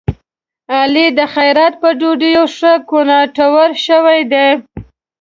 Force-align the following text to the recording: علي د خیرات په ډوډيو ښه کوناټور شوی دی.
علي 0.77 1.07
د 1.17 1.19
خیرات 1.33 1.73
په 1.81 1.89
ډوډيو 1.99 2.43
ښه 2.55 2.73
کوناټور 2.89 3.69
شوی 3.85 4.21
دی. 4.33 4.49